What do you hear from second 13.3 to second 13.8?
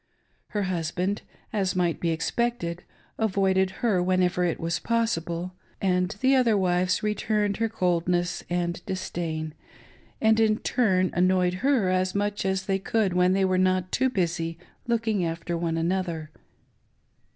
they were